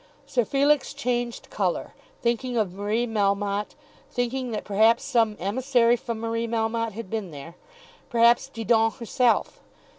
[0.25, 1.93] Sir Felix changed colour,
[2.23, 3.75] thinking of Marie Melmotte,
[4.09, 7.53] thinking that perhaps some emissary from Marie Melmotte had been there;
[8.09, 9.61] perhaps Didon herself.